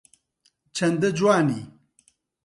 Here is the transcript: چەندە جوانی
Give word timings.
چەندە 0.75 1.09
جوانی 1.17 1.61